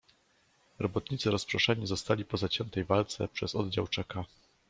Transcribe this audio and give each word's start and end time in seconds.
"Robotnicy 0.79 1.31
rozproszeni 1.31 1.87
zostali 1.87 2.25
po 2.25 2.37
zaciętej 2.37 2.83
walce 2.85 3.27
przez 3.27 3.55
oddział 3.55 3.87
Czeka." 3.87 4.25